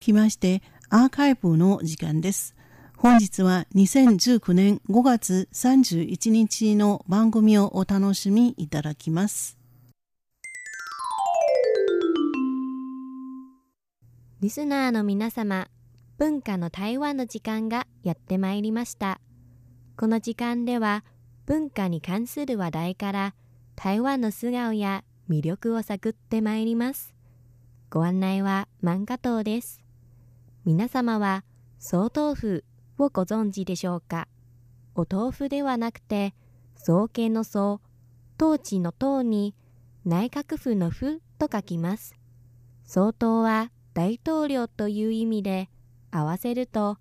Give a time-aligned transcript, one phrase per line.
[0.00, 2.56] きましてアーカイブの時間です。
[2.96, 9.58] 本日は2019年5月31日の番組をお楽しみいただきます。
[14.40, 15.68] リスナーの皆様、
[16.16, 19.20] 文化の台湾の時間がやってまいりました。
[19.98, 21.04] この時間では
[21.44, 23.34] 文化に関する話題から
[23.76, 27.14] 台湾の素顔や魅力を探ってまいります。
[27.90, 29.89] ご案内は万華島です。
[30.66, 31.42] 皆様は
[31.78, 32.64] 総豆腐
[32.98, 34.28] をご存知でしょうか？
[34.94, 36.34] お豆腐ではなくて、
[36.76, 37.80] 総計の総、
[38.38, 39.54] 統治の党に
[40.04, 42.14] 内閣府の府と書きます。
[42.84, 45.70] 総統は大統領という意味で、
[46.10, 46.98] 合わせると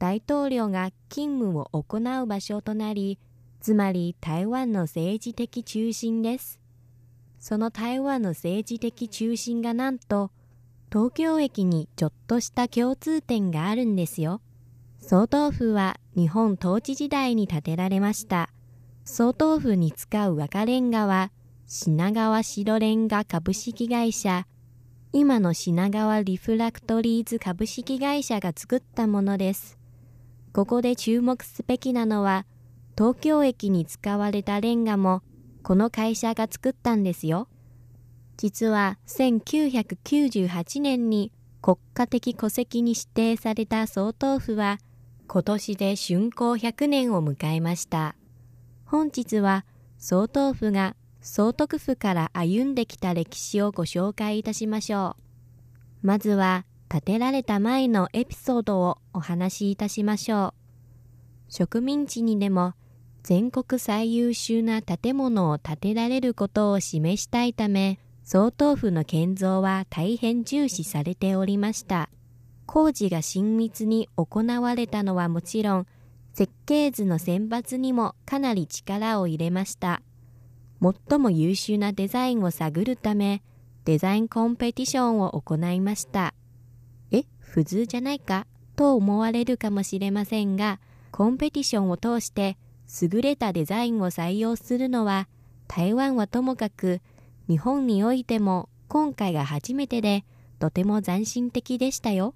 [0.00, 3.20] 大統領が勤務を行う場所となり、
[3.60, 6.58] つまり台湾の政治的中心です。
[7.38, 10.32] その台湾の政治的中心がなんと
[10.92, 14.40] 東京駅にちょっとした共通点があるんですよ。
[15.00, 18.50] 総統府は日本統治時代に建てられました。
[19.04, 21.30] 総統府に使う赤レンガは
[21.66, 24.46] 品川白レンガ株式会社、
[25.12, 29.78] 今の品川リフラクトリーズ株式会社が作ったものです。
[30.52, 32.46] ここで注目すべきなのは、
[32.96, 35.22] 東京駅に使われたレンガも
[35.62, 37.48] この会社が作ったんですよ。
[38.36, 44.78] 実は1998年に国家的戸籍に指定された総統府は
[45.26, 48.14] 今年で竣工100年を迎えました。
[48.84, 49.64] 本日は
[49.98, 55.16] 総統府が総督府から歩んできた歴史をご紹介いたしましょ
[56.02, 56.06] う。
[56.06, 60.54] まずは建てられた前のエピソードをお話しいたしましょう。
[61.48, 62.74] 植民地にでも
[63.24, 72.10] 全国最優秀な建物を建てられることを示したいため、総統府の建造は大変重視されておりました。
[72.66, 75.86] 工事が親密に行われたのはもちろん、
[76.34, 80.02] 設計図の選抜にもかなり力を入れました。
[81.08, 83.44] 最も優秀なデザインを探るため、
[83.84, 86.34] デザインコンペティションを行いました。
[87.12, 88.48] え、普通じゃないか？
[88.74, 90.80] と思われるかもしれませんが、
[91.12, 92.58] コンペティションを通して
[93.00, 95.28] 優れたデザインを採用するのは、
[95.68, 97.00] 台湾はともかく
[97.48, 100.24] 日本においても今回が初めてで
[100.58, 102.34] とても斬新的でしたよ。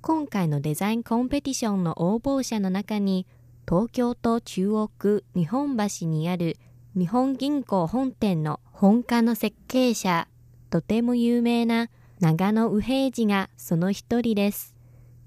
[0.00, 3.26] 今回のデザインコンペティションの応募者の中に
[3.68, 6.56] 東京都中央区日本橋にある
[6.96, 10.26] 日本銀行本店の本家の設計者、
[10.70, 11.88] とても有名な
[12.18, 14.74] 長野右平次がその一人です。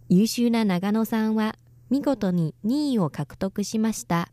[0.09, 1.55] 優秀な長野さんは
[1.89, 4.29] 見事に2位を獲得しました。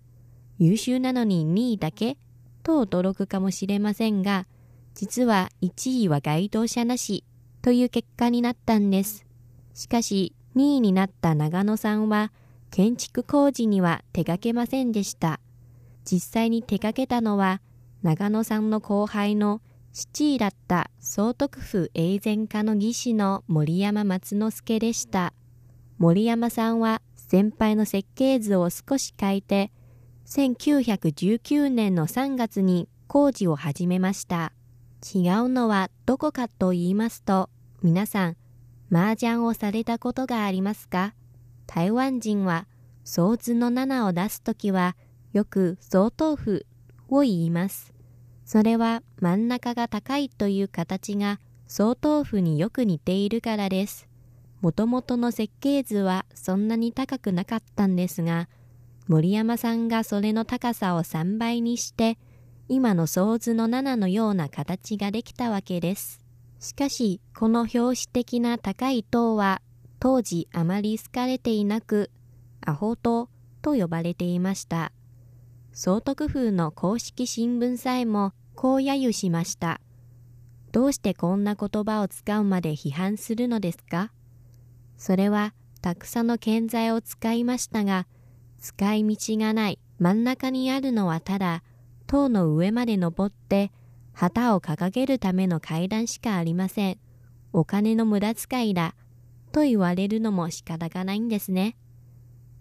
[0.59, 2.17] 優秀なのに2位だけ
[2.63, 4.47] と驚くかもしれませんが、
[4.95, 7.25] 実は1位は該当者なし
[7.63, 9.27] という結果になったんです。
[9.75, 12.33] しかし2位になった長野さんは
[12.71, 15.41] 建築工事には手掛けませんでした。
[16.05, 17.61] 実際に手掛けたのは
[18.03, 19.61] 長野さんの後輩の
[19.93, 25.33] 7位だった総督府永前家の技師の森山松之助でした。
[25.99, 29.71] 森山さんは先輩の設計図を少し変えて
[30.27, 34.53] 1919年の3月に工事を始めました。
[35.03, 37.49] 違うのはどこかと言いますと、
[37.83, 38.37] 皆さん、
[38.93, 41.15] 麻雀をされたことがありますか？
[41.67, 42.67] 台湾人は、
[43.05, 44.97] 総図の7を出すときは、
[45.33, 46.67] よく総統府
[47.09, 47.95] を言います。
[48.45, 54.09] それは真ん中が高いという形が総統府によく似ているからです。
[54.61, 58.49] もともとの設計図はそんなに高くなかったんですが、
[59.07, 62.19] 森山さんがそれの高さを3倍にして
[62.73, 66.21] 今の想図の7のような形ができたわけです。
[66.61, 69.61] しかし、この表紙的な高い塔は
[69.99, 72.13] 当時あまり好かれていなく、
[72.61, 73.29] アホ塔
[73.61, 74.93] と呼ばれていました。
[75.73, 79.81] 総督府の公式新聞さえもこう揶揄しました。
[80.71, 84.13] どうしてこんな言葉を使うまで批判するのですか？
[84.97, 88.07] それはたくさんの建材を使いましたが、
[88.61, 91.65] 使い道がない真ん中にあるのはただ
[92.11, 93.71] 塔の上まで登って
[94.13, 96.99] 旗を掲げるための階段しかありません。
[97.53, 98.97] お金の無駄遣いだ。
[99.53, 101.77] と言われるのも仕方がないんですね。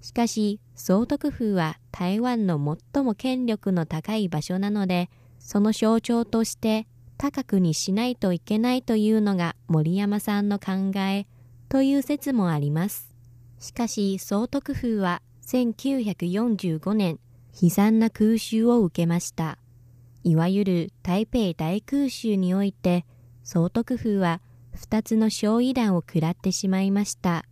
[0.02, 2.60] しかし、総督府は台湾の
[2.94, 5.10] 最も権力の高い場所なので、
[5.40, 6.86] その象徴として
[7.18, 11.26] 高くにしないといけないというのが森山さんの考え
[11.70, 13.16] という説もあります。
[13.58, 17.20] しかし、総督府は1945年
[17.54, 19.58] 悲惨な空襲を受けました。
[20.24, 23.06] いわゆる台北大空襲において、
[23.44, 24.42] 総督府は
[24.76, 27.46] 2つの焼夷弾を食らってしまいました。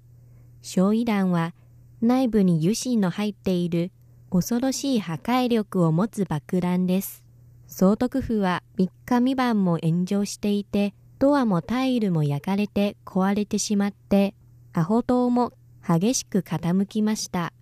[0.61, 1.53] 焼夷弾は
[2.01, 3.91] 内部に油脂の入っている
[4.29, 7.23] 恐ろしい破壊力を持つ爆弾です。
[7.67, 14.35] 総督府は3日未晩も炎上していて、ドアもタイルも焼かれて壊れてしまって、
[14.73, 15.53] アホ島も
[15.87, 17.53] 激しく傾きました。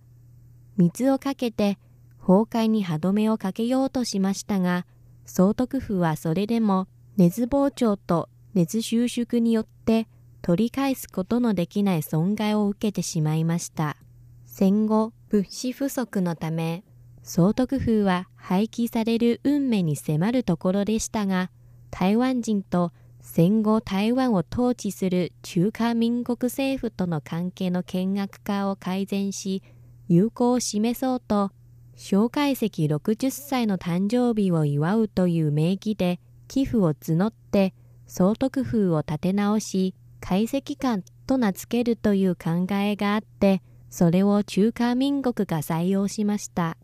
[0.76, 1.78] 水をかけて
[2.26, 4.84] 崩壊に歯止めをかけようとしましたが、
[5.26, 10.08] 総督府はそれでも熱膨張と熱収縮によって
[10.42, 13.96] 取り返すことのできない損害を受けてしまいました。
[14.44, 16.82] 戦後、物資不足のため、
[17.22, 21.52] 総督府は廃棄される運命に迫るところでしたが、
[21.92, 29.62] 台湾人と戦後台湾を統治する中華民国政府との関係の見学化を改善し、
[30.08, 31.52] 友好を示そうと、
[31.96, 37.74] 介石60歳の誕生日を祝うという名義で寄付を募って
[38.06, 46.76] 総督府を立て直し、解析官と名付けるという考えがあって、それを中華民国が採用しました。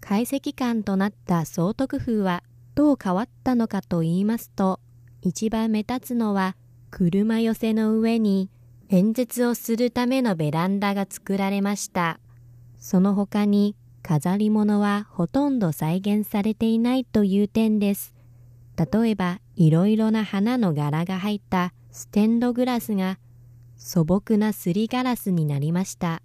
[0.00, 2.42] 解析官となった総督府は
[2.74, 4.80] どう変わったのかと言いますと、
[5.22, 6.56] 一番目立つのは
[6.90, 8.50] 車寄せの上に
[8.88, 12.18] 演説をするためのベランダが作られました。
[12.78, 18.14] その他に飾り物はほとんど再現されていないという点です。
[18.76, 23.18] 例えば、いろいろな花の柄が入ったステンドグラスが
[23.76, 26.22] 素朴なすりガラスになりました。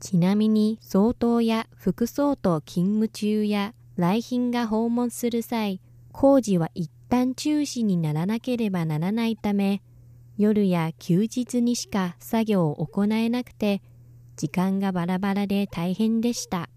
[0.00, 5.80] ちなみに、総統や副総統勤務中や来賓が訪問する際、
[6.12, 9.82] 工事は一旦中止にならなければならないため、
[10.38, 13.82] 夜や休日にしか作業を行えなくて、
[14.36, 16.70] 時間がバラバラで大変でした。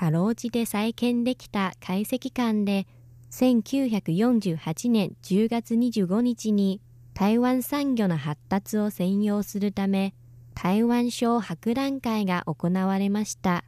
[0.00, 2.86] かろうじて再建できた解析館で、
[3.30, 6.80] 1948年10月25日に
[7.12, 10.14] 台湾産業の発達を専用するため、
[10.54, 13.62] 台湾省博覧会が行われました。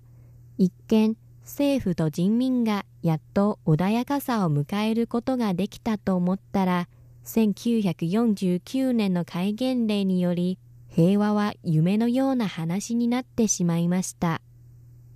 [0.57, 6.89] 一見、政府と人民がやっと穏やかさを迎えることができたと思ったら、
[7.27, 10.59] 1949年の戒厳令により、
[10.89, 14.41] 平和は夢のような話になってしまいました。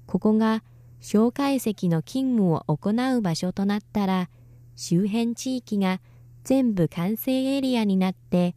[0.06, 0.62] ここが
[1.08, 4.28] 蒋介石の勤務を行う場所となったら、
[4.74, 6.00] 周辺地域が
[6.42, 8.56] 全部完成エリアになって、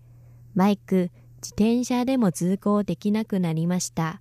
[0.55, 1.11] バイク、
[1.43, 4.19] 自転車でも通行できなくなりました。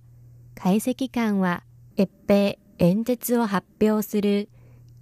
[0.53, 1.63] 解析官は、
[1.97, 4.49] 越平演説を発表する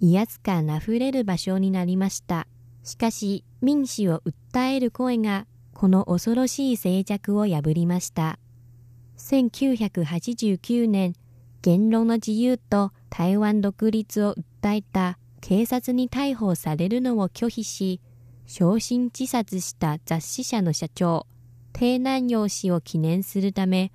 [0.00, 2.46] 威圧感あふれる場所になりました。
[2.82, 8.38] しかし、民主を訴える声が、この恐ろしい静寂を破りました。
[9.18, 11.12] 1989年、
[11.62, 18.00] 言論の自由と台湾独立を訴えた警察に逮捕されるのを拒否し、
[18.46, 21.26] 焼身自殺した雑誌社の社長、
[21.72, 23.92] 低南陽氏を記念するため、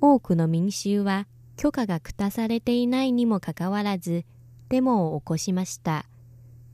[0.00, 1.26] 多くの民衆は
[1.56, 4.24] 許可が下されていないにもかかわらず、
[4.68, 6.06] デモを起こしました。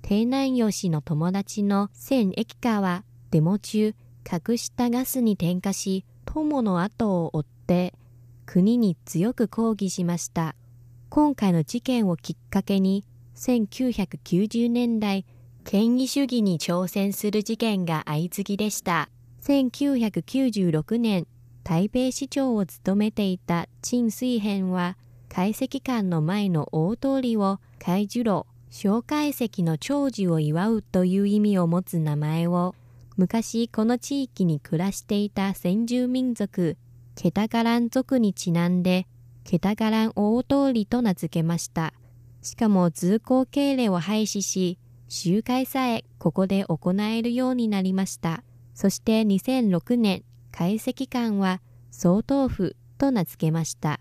[0.02, 3.94] 低南陽氏の友達の千駅家は、デモ中、
[4.30, 7.94] 隠したガスに点火し、友の後を追って、
[8.52, 10.56] 国に強く抗議しました。
[11.08, 13.04] 今回の事件をきっかけに、
[13.36, 15.24] 1990年代、
[15.62, 19.08] 権威主義に挑戦する事件が相次ぎでした。
[19.44, 21.28] 1996年、
[21.62, 24.96] 台北市長を務めていた陳水扁は、
[25.28, 32.74] 解析館の前の大通りを海樹路、蒋介石の長寿を祝うという意味を持つ名前を、
[33.16, 36.76] 昔この地域に暮らしていた先住民族、
[37.14, 39.06] ケタガラン族にちなんで、
[39.44, 41.92] ケタガラン大通りと名付けました。
[42.42, 48.42] しかも通行敬礼を廃止し、集会さえここで行えるようになりました。
[48.74, 54.00] そして2006年、解析官は総統府と名付けました。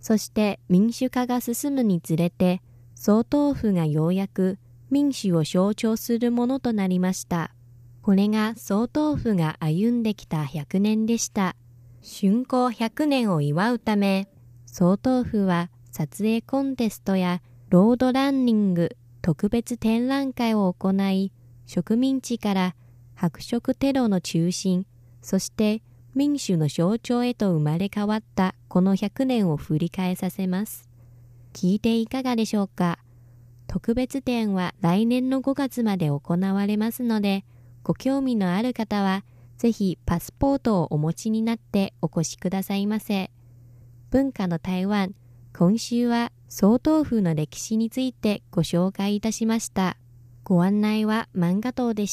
[0.00, 2.62] そして民主化が進むにつれて、
[2.94, 4.58] 総統府がようやく
[4.90, 7.54] 民主を象徴するものとなりました。
[8.02, 11.54] これが総統府が歩んできた100年でした。
[12.02, 14.28] 竣工100年を祝うため、
[14.66, 21.32] 総統府は撮影コンテストやロードランニング特別展覧会を行い、
[21.66, 22.74] 植民地から
[23.14, 24.86] 白色テロの中心、
[25.20, 25.82] そして
[26.14, 30.88] 民主の象徴へと生まれ変わったこの100年を振り返させます。
[31.52, 32.98] 聞いていかがでしょうか？
[33.66, 37.44] 特別展は来年の5月まで行われますので、
[37.84, 39.22] ご興味のある方は、
[39.60, 43.30] ぜひパスポートをお持ちになってお越しくださいませ。
[44.08, 45.14] 文化の台湾、
[45.54, 49.98] 今週は総統府の歴史についてご紹介いたしました。
[50.44, 52.08] ご案内は漫画党でした。